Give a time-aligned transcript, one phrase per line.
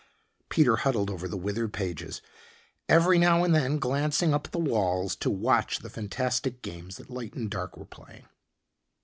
[0.49, 2.23] Peter huddled over the withered pages,
[2.89, 7.11] every now and then glancing up at the walls to watch the fantastic games that
[7.11, 8.25] light and dark were playing.